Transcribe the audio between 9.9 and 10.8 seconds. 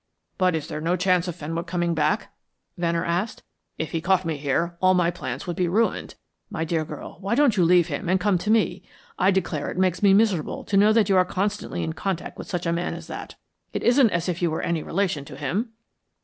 me miserable to